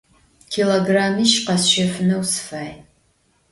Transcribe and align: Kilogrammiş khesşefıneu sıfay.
Kilogrammiş 0.51 1.33
khesşefıneu 1.45 2.23
sıfay. 2.31 2.69